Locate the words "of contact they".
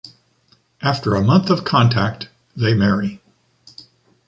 1.51-2.73